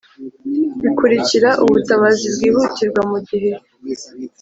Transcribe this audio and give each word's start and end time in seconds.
Bikurikira 0.81 1.49
ubutabazi 1.63 2.25
bwihutirwa 2.33 3.01
mu 3.11 3.17
gihe 3.27 3.51